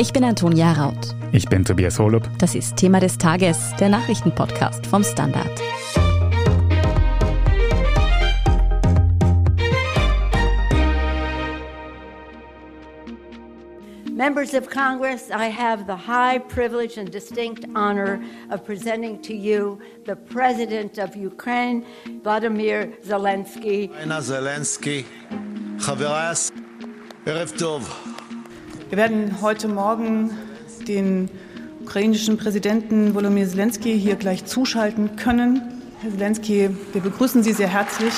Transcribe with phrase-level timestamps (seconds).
[0.00, 1.12] Ich bin Antonia Raut.
[1.32, 2.22] Ich bin Tobias Holub.
[2.38, 5.50] Das ist Thema des Tages, der Nachrichtenpodcast vom Standard.
[14.14, 18.20] Members of Congress, I have the high privilege and distinct honor
[18.52, 21.84] of presenting to you the President of Ukraine,
[22.22, 23.90] Vladimir Zelensky.
[24.20, 25.04] Zelensky,
[27.26, 28.17] Erev Tov.
[28.88, 30.30] Wir werden heute Morgen
[30.86, 31.28] den
[31.82, 35.60] ukrainischen Präsidenten Volodymyr Zelensky hier gleich zuschalten können.
[36.00, 38.14] Herr Zelensky, wir begrüßen Sie sehr herzlich.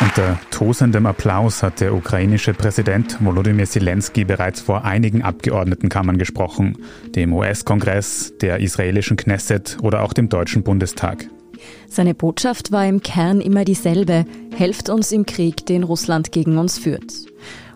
[0.00, 6.78] Unter tosendem Applaus hat der ukrainische Präsident Volodymyr Zelensky bereits vor einigen Abgeordnetenkammern gesprochen,
[7.14, 11.28] dem US-Kongress, der israelischen Knesset oder auch dem Deutschen Bundestag.
[11.88, 16.76] Seine Botschaft war im Kern immer dieselbe, helft uns im Krieg, den Russland gegen uns
[16.76, 17.26] führt.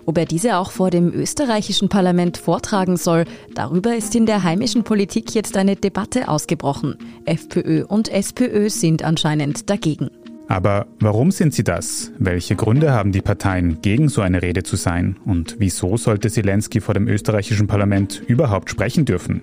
[0.07, 3.25] Ob er diese auch vor dem österreichischen Parlament vortragen soll,
[3.55, 6.97] darüber ist in der heimischen Politik jetzt eine Debatte ausgebrochen.
[7.25, 10.11] FPÖ und SPÖ sind anscheinend dagegen.
[10.49, 12.11] Aber warum sind sie das?
[12.19, 15.17] Welche Gründe haben die Parteien, gegen so eine Rede zu sein?
[15.25, 19.43] Und wieso sollte Zelensky vor dem österreichischen Parlament überhaupt sprechen dürfen?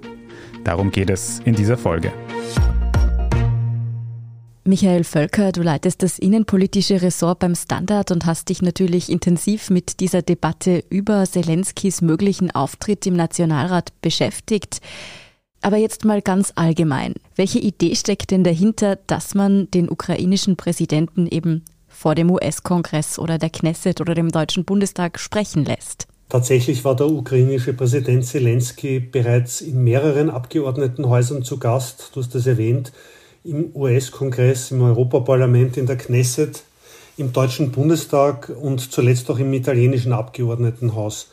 [0.65, 2.11] Darum geht es in dieser Folge.
[4.67, 10.01] Michael Völker, du leitest das innenpolitische Ressort beim Standard und hast dich natürlich intensiv mit
[10.01, 14.81] dieser Debatte über Zelenskys möglichen Auftritt im Nationalrat beschäftigt.
[15.61, 17.13] Aber jetzt mal ganz allgemein.
[17.37, 23.37] Welche Idee steckt denn dahinter, dass man den ukrainischen Präsidenten eben vor dem US-Kongress oder
[23.37, 26.07] der Knesset oder dem Deutschen Bundestag sprechen lässt?
[26.27, 32.11] Tatsächlich war der ukrainische Präsident Zelensky bereits in mehreren Abgeordnetenhäusern zu Gast.
[32.13, 32.91] Du hast das erwähnt
[33.47, 36.63] im US-Kongress, im Europaparlament, in der Knesset,
[37.15, 41.29] im Deutschen Bundestag und zuletzt auch im italienischen Abgeordnetenhaus.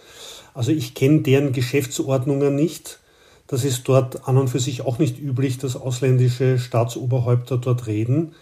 [0.55, 3.01] Also ich kenne deren Geschäftsordnungen nicht.
[3.49, 8.35] Das ist dort an und für sich auch nicht üblich, dass ausländische Staatsoberhäupter dort reden.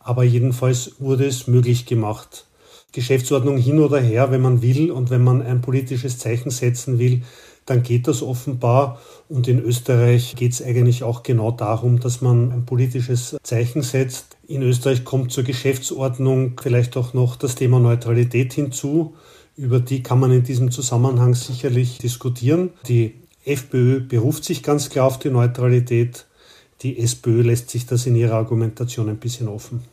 [0.00, 2.46] Aber jedenfalls wurde es möglich gemacht.
[2.92, 7.22] Geschäftsordnung hin oder her, wenn man will und wenn man ein politisches Zeichen setzen will,
[7.66, 9.00] dann geht das offenbar.
[9.28, 14.36] Und in Österreich geht es eigentlich auch genau darum, dass man ein politisches Zeichen setzt.
[14.46, 19.14] In Österreich kommt zur Geschäftsordnung vielleicht auch noch das Thema Neutralität hinzu.
[19.56, 22.70] Über die kann man in diesem Zusammenhang sicherlich diskutieren.
[22.88, 26.26] Die FPÖ beruft sich ganz klar auf die Neutralität.
[26.82, 29.84] Die SPÖ lässt sich das in ihrer Argumentation ein bisschen offen.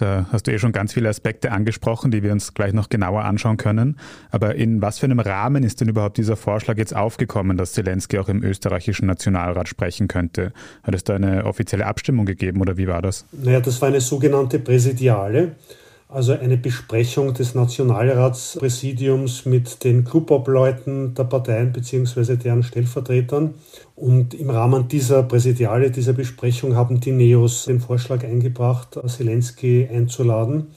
[0.00, 3.24] Da hast du eh schon ganz viele Aspekte angesprochen, die wir uns gleich noch genauer
[3.24, 3.98] anschauen können.
[4.30, 8.18] Aber in was für einem Rahmen ist denn überhaupt dieser Vorschlag jetzt aufgekommen, dass Zelensky
[8.18, 10.52] auch im österreichischen Nationalrat sprechen könnte?
[10.82, 13.26] Hat es da eine offizielle Abstimmung gegeben oder wie war das?
[13.32, 15.52] Naja, das war eine sogenannte Präsidiale
[16.10, 22.36] also eine Besprechung des Nationalratspräsidiums mit den Clubobleuten der Parteien bzw.
[22.36, 23.54] deren Stellvertretern.
[23.94, 30.68] Und im Rahmen dieser Präsidiale, dieser Besprechung haben die Neos den Vorschlag eingebracht, Zelensky einzuladen.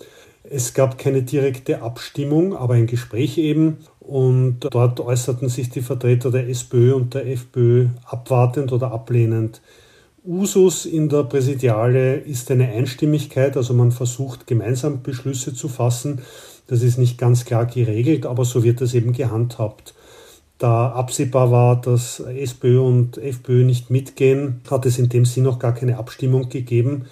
[0.43, 3.77] Es gab keine direkte Abstimmung, aber ein Gespräch eben.
[3.99, 9.61] Und dort äußerten sich die Vertreter der SPÖ und der FPÖ abwartend oder ablehnend.
[10.25, 16.21] Usus in der Präsidiale ist eine Einstimmigkeit, also man versucht gemeinsam Beschlüsse zu fassen.
[16.67, 19.93] Das ist nicht ganz klar geregelt, aber so wird das eben gehandhabt.
[20.59, 25.59] Da absehbar war, dass SPÖ und FPÖ nicht mitgehen, hat es in dem Sinn noch
[25.59, 27.07] gar keine Abstimmung gegeben.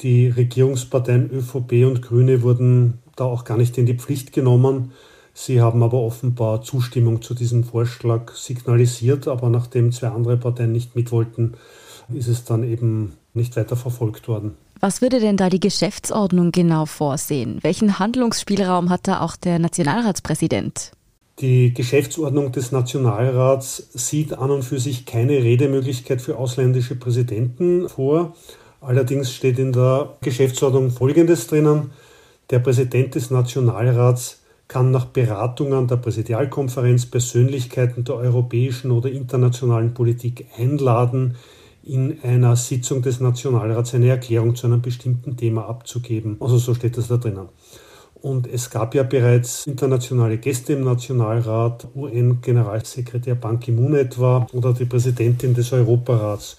[0.00, 4.92] Die Regierungsparteien ÖVP und Grüne wurden da auch gar nicht in die Pflicht genommen.
[5.32, 10.94] Sie haben aber offenbar Zustimmung zu diesem Vorschlag signalisiert, aber nachdem zwei andere Parteien nicht
[10.94, 11.56] mitwollten,
[12.12, 14.54] ist es dann eben nicht weiter verfolgt worden.
[14.80, 17.58] Was würde denn da die Geschäftsordnung genau vorsehen?
[17.62, 20.92] Welchen Handlungsspielraum hat da auch der Nationalratspräsident?
[21.40, 28.36] Die Geschäftsordnung des Nationalrats sieht an und für sich keine Redemöglichkeit für ausländische Präsidenten vor.
[28.80, 31.90] Allerdings steht in der Geschäftsordnung Folgendes drinnen.
[32.50, 40.46] Der Präsident des Nationalrats kann nach Beratungen der Präsidialkonferenz Persönlichkeiten der europäischen oder internationalen Politik
[40.56, 41.36] einladen,
[41.86, 46.36] in einer Sitzung des Nationalrats eine Erklärung zu einem bestimmten Thema abzugeben.
[46.40, 47.48] Also so steht das da drinnen.
[48.14, 54.86] Und es gab ja bereits internationale Gäste im Nationalrat, UN-Generalsekretär Ban Ki-moon etwa oder die
[54.86, 56.56] Präsidentin des Europarats.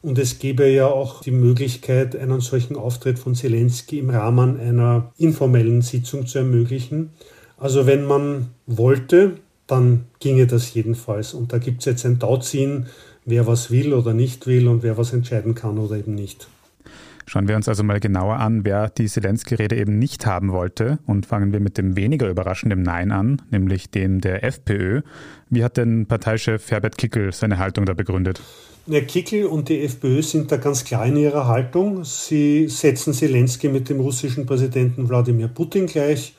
[0.00, 5.12] Und es gäbe ja auch die Möglichkeit, einen solchen Auftritt von Zelensky im Rahmen einer
[5.18, 7.10] informellen Sitzung zu ermöglichen.
[7.58, 9.34] Also wenn man wollte,
[9.66, 11.34] dann ginge das jedenfalls.
[11.34, 12.86] Und da gibt es jetzt ein Tauziehen
[13.24, 16.48] wer was will oder nicht will und wer was entscheiden kann oder eben nicht.
[17.26, 21.24] Schauen wir uns also mal genauer an, wer die Zelensky-Rede eben nicht haben wollte und
[21.24, 25.02] fangen wir mit dem weniger überraschenden Nein an, nämlich dem der FPÖ.
[25.48, 28.40] Wie hat denn Parteichef Herbert Kickel seine Haltung da begründet?
[28.86, 32.04] Ja, Kickel und die FPÖ sind da ganz klar in ihrer Haltung.
[32.04, 36.34] Sie setzen Zelensky mit dem russischen Präsidenten Wladimir Putin gleich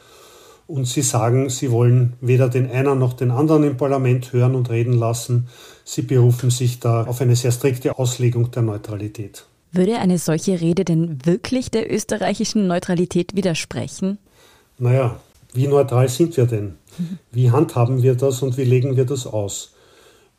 [0.74, 4.72] und sie sagen, sie wollen weder den einen noch den anderen im Parlament hören und
[4.72, 5.48] reden lassen.
[5.86, 9.46] Sie berufen sich da auf eine sehr strikte Auslegung der Neutralität.
[9.72, 14.18] Würde eine solche Rede denn wirklich der österreichischen Neutralität widersprechen?
[14.80, 15.20] Naja,
[15.54, 16.74] wie neutral sind wir denn?
[17.32, 19.76] Wie handhaben wir das und wie legen wir das aus?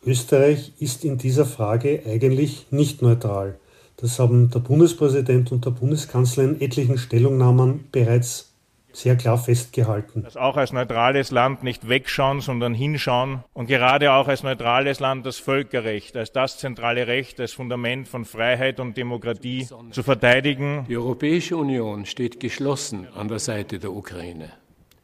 [0.05, 3.55] Österreich ist in dieser Frage eigentlich nicht neutral.
[3.99, 8.54] Das haben der Bundespräsident und der Bundeskanzler in etlichen Stellungnahmen bereits
[8.95, 10.23] sehr klar festgehalten.
[10.23, 15.27] Dass auch als neutrales Land nicht wegschauen, sondern hinschauen und gerade auch als neutrales Land
[15.27, 20.87] das Völkerrecht als das zentrale Recht, als Fundament von Freiheit und Demokratie zu verteidigen.
[20.89, 24.51] Die Europäische Union steht geschlossen an der Seite der Ukraine.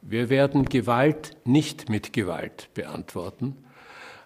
[0.01, 3.57] Wir werden Gewalt nicht mit Gewalt beantworten,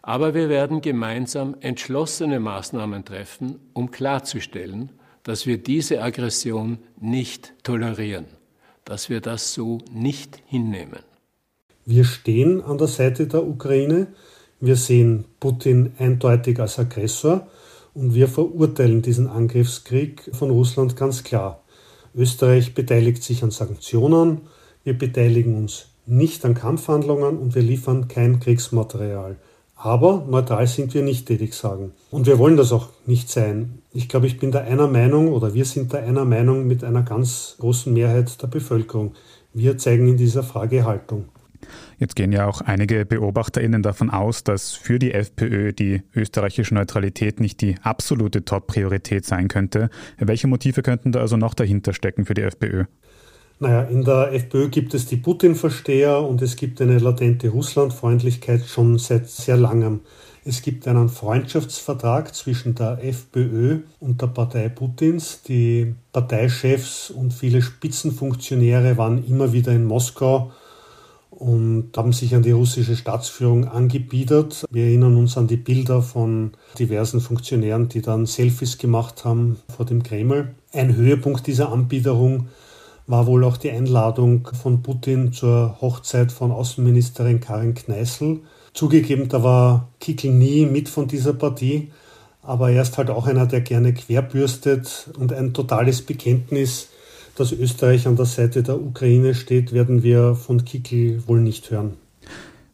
[0.01, 4.91] aber wir werden gemeinsam entschlossene Maßnahmen treffen, um klarzustellen,
[5.23, 8.27] dass wir diese Aggression nicht tolerieren
[8.85, 10.99] dass wir das so nicht hinnehmen.
[11.85, 14.07] Wir stehen an der Seite der Ukraine.
[14.59, 17.47] Wir sehen Putin eindeutig als Aggressor
[17.93, 21.63] und wir verurteilen diesen Angriffskrieg von Russland ganz klar.
[22.15, 24.41] Österreich beteiligt sich an Sanktionen,
[24.83, 29.37] wir beteiligen uns nicht an Kampfhandlungen und wir liefern kein Kriegsmaterial.
[29.75, 31.91] Aber neutral sind wir nicht, tätig sagen.
[32.09, 33.79] Und wir wollen das auch nicht sein.
[33.91, 37.03] Ich glaube, ich bin da einer Meinung oder wir sind da einer Meinung mit einer
[37.03, 39.13] ganz großen Mehrheit der Bevölkerung.
[39.53, 41.25] Wir zeigen in dieser Frage Haltung.
[41.97, 47.39] Jetzt gehen ja auch einige BeobachterInnen davon aus, dass für die FPÖ die österreichische Neutralität
[47.39, 49.89] nicht die absolute Top-Priorität sein könnte.
[50.17, 52.85] Welche Motive könnten da also noch dahinter stecken für die FPÖ?
[53.59, 58.97] Naja, in der FPÖ gibt es die Putin-Versteher und es gibt eine latente Russlandfreundlichkeit schon
[58.97, 60.01] seit sehr langem.
[60.43, 65.41] Es gibt einen Freundschaftsvertrag zwischen der FPÖ und der Partei Putins.
[65.47, 70.51] Die Parteichefs und viele Spitzenfunktionäre waren immer wieder in Moskau
[71.31, 74.65] und haben sich an die russische Staatsführung angebiedert.
[74.69, 79.85] Wir erinnern uns an die Bilder von diversen Funktionären, die dann Selfies gemacht haben vor
[79.85, 80.53] dem Kreml.
[80.73, 82.49] Ein Höhepunkt dieser Anbiederung
[83.07, 88.39] war wohl auch die Einladung von Putin zur Hochzeit von Außenministerin Karin Kneißl.
[88.73, 91.91] Zugegeben, da war Kickel nie mit von dieser Partie,
[92.41, 96.89] aber er ist halt auch einer, der gerne querbürstet und ein totales Bekenntnis,
[97.37, 101.93] dass Österreich an der Seite der Ukraine steht, werden wir von Kickel wohl nicht hören.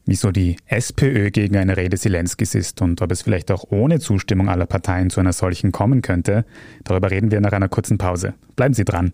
[0.05, 4.49] Wieso die SPÖ gegen eine Rede Zelenskis ist und ob es vielleicht auch ohne Zustimmung
[4.49, 6.45] aller Parteien zu einer solchen kommen könnte,
[6.83, 8.33] darüber reden wir nach einer kurzen Pause.
[8.55, 9.13] Bleiben Sie dran.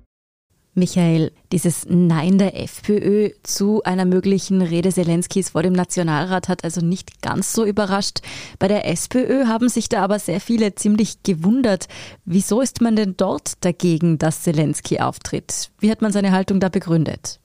[0.73, 6.79] Michael, dieses Nein der FPÖ zu einer möglichen Rede Zelenskis vor dem Nationalrat hat also
[6.79, 8.21] nicht ganz so überrascht.
[8.57, 11.89] Bei der SPÖ haben sich da aber sehr viele ziemlich gewundert.
[12.23, 15.71] Wieso ist man denn dort dagegen, dass Zelensky auftritt?
[15.79, 17.41] Wie hat man seine Haltung da begründet?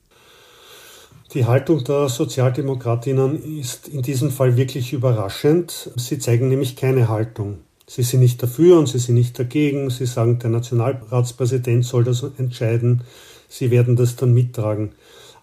[1.33, 5.91] Die Haltung der Sozialdemokratinnen ist in diesem Fall wirklich überraschend.
[5.97, 7.59] Sie zeigen nämlich keine Haltung.
[7.89, 9.89] Sie sind nicht dafür und sie sind nicht dagegen.
[9.89, 13.03] Sie sagen, der Nationalratspräsident soll das entscheiden.
[13.47, 14.91] Sie werden das dann mittragen.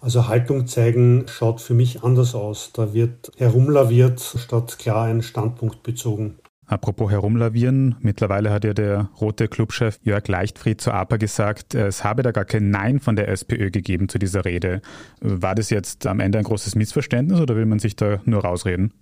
[0.02, 2.70] Also Haltung zeigen schaut für mich anders aus.
[2.74, 6.36] Da wird herumlaviert, statt klar einen Standpunkt bezogen.
[6.66, 12.22] Apropos herumlavieren, mittlerweile hat ja der rote Clubchef Jörg Leichtfried zur APA gesagt, es habe
[12.22, 14.82] da gar kein Nein von der SPÖ gegeben zu dieser Rede.
[15.20, 18.92] War das jetzt am Ende ein großes Missverständnis oder will man sich da nur rausreden?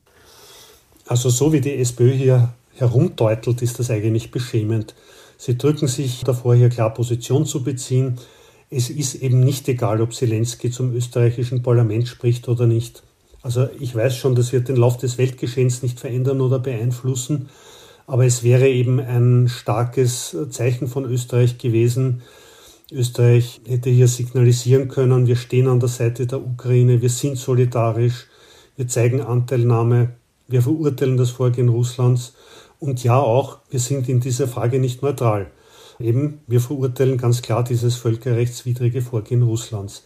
[1.07, 4.95] Also so wie die SPÖ hier herumdeutelt, ist das eigentlich beschämend.
[5.37, 8.19] Sie drücken sich davor, hier klar Position zu beziehen.
[8.71, 13.03] Es ist eben nicht egal, ob Zelensky zum österreichischen Parlament spricht oder nicht.
[13.43, 17.49] Also ich weiß schon, das wird den Lauf des Weltgeschehens nicht verändern oder beeinflussen,
[18.07, 22.23] aber es wäre eben ein starkes Zeichen von Österreich gewesen.
[22.93, 28.27] Österreich hätte hier signalisieren können, wir stehen an der Seite der Ukraine, wir sind solidarisch,
[28.77, 30.11] wir zeigen Anteilnahme,
[30.47, 32.35] wir verurteilen das Vorgehen Russlands
[32.83, 35.53] und ja auch, wir sind in dieser Frage nicht neutral.
[36.01, 40.05] Eben, wir verurteilen ganz klar dieses völkerrechtswidrige Vorgehen Russlands.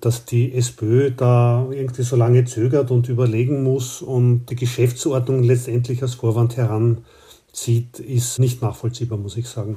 [0.00, 6.02] dass die SPÖ da irgendwie so lange zögert und überlegen muss und die Geschäftsordnung letztendlich
[6.02, 9.76] als Vorwand heranzieht, ist nicht nachvollziehbar, muss ich sagen.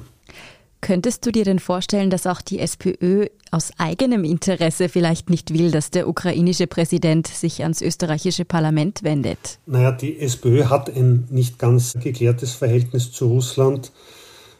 [0.82, 5.70] Könntest du dir denn vorstellen, dass auch die SPÖ aus eigenem Interesse vielleicht nicht will,
[5.70, 9.60] dass der ukrainische Präsident sich ans österreichische Parlament wendet?
[9.64, 13.92] Naja, die SPÖ hat ein nicht ganz geklärtes Verhältnis zu Russland.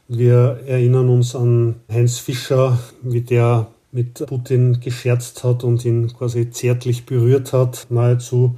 [0.06, 6.50] Wir erinnern uns an Heinz Fischer, wie der mit Putin gescherzt hat und ihn quasi
[6.50, 8.56] zärtlich berührt hat, nahezu.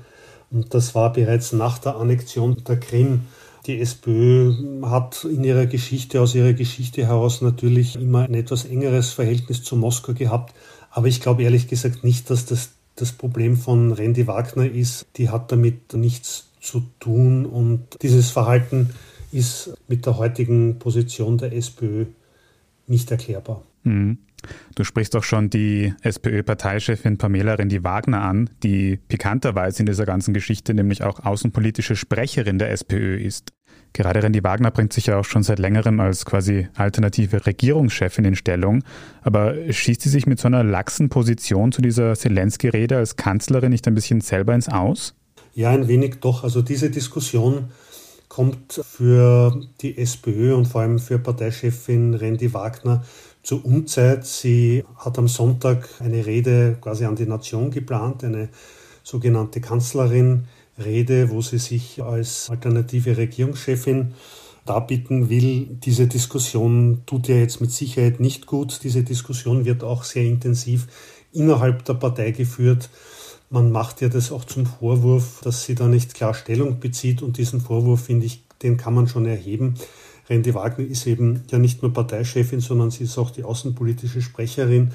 [0.51, 3.23] Und das war bereits nach der Annexion der Krim.
[3.67, 9.11] Die SPÖ hat in ihrer Geschichte, aus ihrer Geschichte heraus natürlich immer ein etwas engeres
[9.11, 10.55] Verhältnis zu Moskau gehabt.
[10.91, 15.07] Aber ich glaube ehrlich gesagt nicht, dass das das Problem von Randy Wagner ist.
[15.17, 18.91] Die hat damit nichts zu tun und dieses Verhalten
[19.33, 22.07] ist mit der heutigen Position der SPÖ
[22.87, 23.63] nicht erklärbar.
[23.83, 24.19] Mhm.
[24.75, 30.75] Du sprichst auch schon die SPÖ-Parteichefin Pamela Rendi-Wagner an, die pikanterweise in dieser ganzen Geschichte
[30.75, 33.53] nämlich auch außenpolitische Sprecherin der SPÖ ist.
[33.95, 38.83] Gerade Rendi-Wagner bringt sich ja auch schon seit längerem als quasi alternative Regierungschefin in Stellung.
[39.23, 43.87] Aber schießt sie sich mit so einer laxen Position zu dieser Zelensky-Rede als Kanzlerin nicht
[43.87, 45.15] ein bisschen selber ins Aus?
[45.55, 46.43] Ja, ein wenig doch.
[46.43, 47.71] Also diese Diskussion
[48.29, 53.05] kommt für die SPÖ und vor allem für Parteichefin Rendi Wagner
[53.45, 54.27] zur Unzeit.
[54.27, 58.49] Sie hat am Sonntag eine Rede quasi an die Nation geplant, eine
[59.05, 64.15] sogenannte Kanzlerin-Rede, wo sie sich als alternative Regierungschefin
[64.65, 65.69] darbieten will.
[65.85, 68.81] Diese Diskussion tut ja jetzt mit Sicherheit nicht gut.
[68.83, 70.89] Diese Diskussion wird auch sehr intensiv
[71.33, 72.89] innerhalb der Partei geführt.
[73.51, 77.37] Man macht ja das auch zum Vorwurf, dass sie da nicht klar Stellung bezieht und
[77.37, 79.75] diesen Vorwurf, finde ich, den kann man schon erheben.
[80.29, 84.93] Randy Wagner ist eben ja nicht nur Parteichefin, sondern sie ist auch die außenpolitische Sprecherin.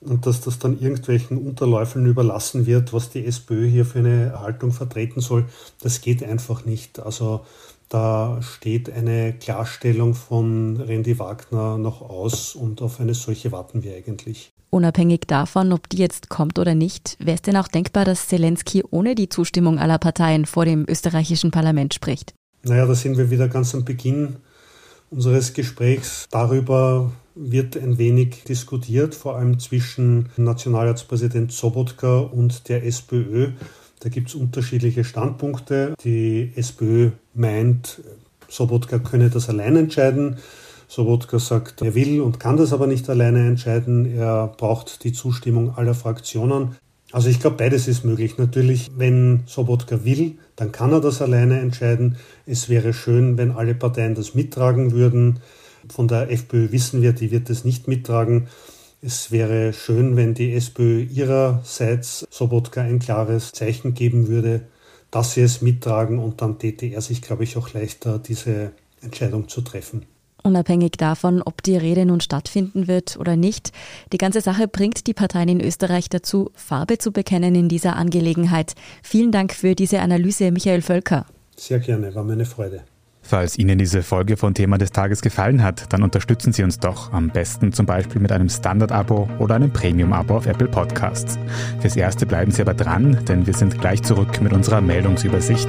[0.00, 4.72] Und dass das dann irgendwelchen Unterläufeln überlassen wird, was die SPÖ hier für eine Haltung
[4.72, 5.46] vertreten soll,
[5.80, 7.00] das geht einfach nicht.
[7.00, 7.40] Also
[7.88, 13.94] da steht eine Klarstellung von Randy Wagner noch aus und auf eine solche warten wir
[13.96, 14.52] eigentlich.
[14.70, 18.82] Unabhängig davon, ob die jetzt kommt oder nicht, wäre es denn auch denkbar, dass Zelensky
[18.90, 22.34] ohne die Zustimmung aller Parteien vor dem österreichischen Parlament spricht?
[22.64, 24.36] Naja, da sind wir wieder ganz am Beginn
[25.10, 26.26] unseres Gesprächs.
[26.30, 33.52] Darüber wird ein wenig diskutiert, vor allem zwischen Nationalratspräsident Sobotka und der SPÖ.
[34.00, 35.94] Da gibt es unterschiedliche Standpunkte.
[36.02, 38.00] Die SPÖ meint,
[38.48, 40.36] Sobotka könne das allein entscheiden.
[40.88, 44.16] Sobotka sagt, er will und kann das aber nicht alleine entscheiden.
[44.16, 46.76] Er braucht die Zustimmung aller Fraktionen.
[47.12, 48.36] Also ich glaube, beides ist möglich.
[48.36, 52.16] Natürlich, wenn Sobotka will, dann kann er das alleine entscheiden.
[52.46, 55.40] Es wäre schön, wenn alle Parteien das mittragen würden.
[55.88, 58.48] Von der FPÖ wissen wir, die wird es nicht mittragen.
[59.02, 64.62] Es wäre schön, wenn die SPÖ ihrerseits Sobotka ein klares Zeichen geben würde,
[65.12, 69.48] dass sie es mittragen und dann täte er sich, glaube ich, auch leichter, diese Entscheidung
[69.48, 70.06] zu treffen.
[70.46, 73.72] Unabhängig davon, ob die Rede nun stattfinden wird oder nicht,
[74.12, 78.74] die ganze Sache bringt die Parteien in Österreich dazu, Farbe zu bekennen in dieser Angelegenheit.
[79.02, 81.26] Vielen Dank für diese Analyse, Michael Völker.
[81.56, 82.82] Sehr gerne, war meine Freude.
[83.22, 87.12] Falls Ihnen diese Folge von Thema des Tages gefallen hat, dann unterstützen Sie uns doch
[87.12, 91.40] am besten zum Beispiel mit einem Standard-Abo oder einem Premium-Abo auf Apple Podcasts.
[91.80, 95.68] Fürs Erste bleiben Sie aber dran, denn wir sind gleich zurück mit unserer Meldungsübersicht.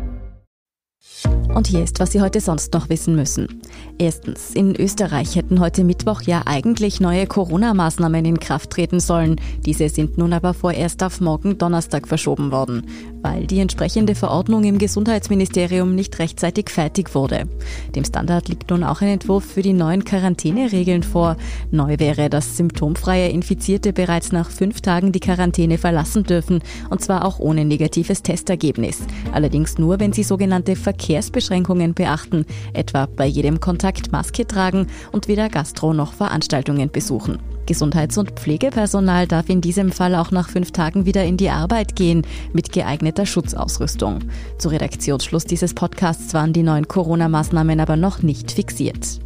[1.53, 3.61] Und hier ist, was Sie heute sonst noch wissen müssen.
[3.99, 9.35] Erstens, in Österreich hätten heute Mittwoch ja eigentlich neue Corona-Maßnahmen in Kraft treten sollen.
[9.65, 12.85] Diese sind nun aber vorerst auf morgen Donnerstag verschoben worden,
[13.21, 17.47] weil die entsprechende Verordnung im Gesundheitsministerium nicht rechtzeitig fertig wurde.
[17.95, 21.37] Dem Standard liegt nun auch ein Entwurf für die neuen Quarantäneregeln vor.
[21.71, 27.25] Neu wäre, dass symptomfreie Infizierte bereits nach fünf Tagen die Quarantäne verlassen dürfen, und zwar
[27.25, 28.99] auch ohne negatives Testergebnis.
[29.31, 35.49] Allerdings nur, wenn sie sogenannte Verkehrsbeschränkungen beachten, etwa bei jedem Kontakt Maske tragen und weder
[35.49, 37.39] Gastro noch Veranstaltungen besuchen.
[37.65, 41.95] Gesundheits- und Pflegepersonal darf in diesem Fall auch nach fünf Tagen wieder in die Arbeit
[41.95, 42.23] gehen,
[42.53, 42.71] mit
[43.11, 44.19] geeigneter Schutzausrüstung.
[44.57, 49.19] Zu Redaktionsschluss dieses Podcasts waren die neuen Corona-Maßnahmen aber noch nicht fixiert.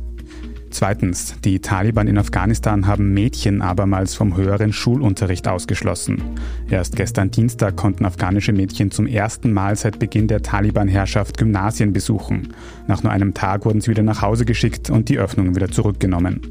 [0.77, 6.21] Zweitens, die Taliban in Afghanistan haben Mädchen abermals vom höheren Schulunterricht ausgeschlossen.
[6.69, 12.49] Erst gestern Dienstag konnten afghanische Mädchen zum ersten Mal seit Beginn der Taliban-Herrschaft Gymnasien besuchen.
[12.87, 16.41] Nach nur einem Tag wurden sie wieder nach Hause geschickt und die Öffnungen wieder zurückgenommen.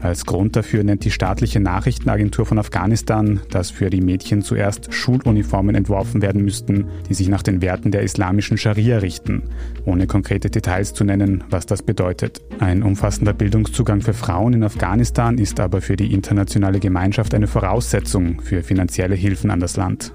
[0.00, 5.74] Als Grund dafür nennt die staatliche Nachrichtenagentur von Afghanistan, dass für die Mädchen zuerst Schuluniformen
[5.74, 9.42] entworfen werden müssten, die sich nach den Werten der islamischen Scharia richten,
[9.84, 12.42] ohne konkrete Details zu nennen, was das bedeutet.
[12.60, 17.46] Ein umfassender Bildungs Zugang für Frauen in Afghanistan ist aber für die internationale Gemeinschaft eine
[17.46, 20.12] Voraussetzung für finanzielle Hilfen an das Land.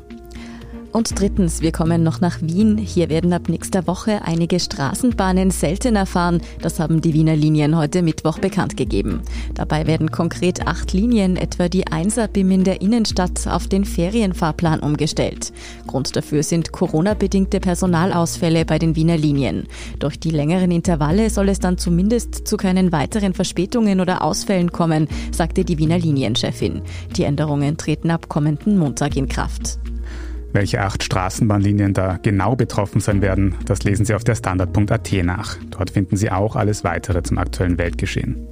[0.97, 2.79] Und drittens, wir kommen noch nach Wien.
[2.79, 6.41] Hier werden ab nächster Woche einige Straßenbahnen seltener fahren.
[6.59, 9.21] Das haben die Wiener Linien heute Mittwoch bekannt gegeben.
[9.53, 15.53] Dabei werden konkret acht Linien, etwa die Einser-BIM in der Innenstadt, auf den Ferienfahrplan umgestellt.
[15.85, 19.67] Grund dafür sind Corona-bedingte Personalausfälle bei den Wiener Linien.
[19.99, 25.07] Durch die längeren Intervalle soll es dann zumindest zu keinen weiteren Verspätungen oder Ausfällen kommen,
[25.31, 26.81] sagte die Wiener Linienchefin.
[27.15, 29.77] Die Änderungen treten ab kommenden Montag in Kraft.
[30.57, 35.55] Welche acht Straßenbahnlinien da genau betroffen sein werden, das lesen Sie auf der Standard.at nach.
[35.69, 38.47] Dort finden Sie auch alles weitere zum aktuellen Weltgeschehen.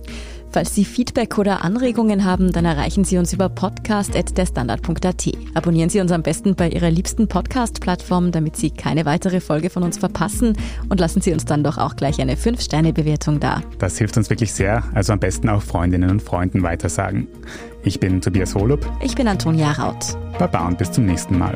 [0.51, 5.31] Falls Sie Feedback oder Anregungen haben, dann erreichen Sie uns über podcast.derstandard.at.
[5.55, 9.81] Abonnieren Sie uns am besten bei Ihrer liebsten Podcast-Plattform, damit Sie keine weitere Folge von
[9.81, 10.55] uns verpassen
[10.89, 13.63] und lassen Sie uns dann doch auch gleich eine 5-Sterne-Bewertung da.
[13.79, 17.27] Das hilft uns wirklich sehr, also am besten auch Freundinnen und Freunden weitersagen.
[17.83, 18.87] Ich bin Tobias Holub.
[19.03, 20.15] Ich bin Antonia Raut.
[20.37, 21.55] Baba und bis zum nächsten Mal.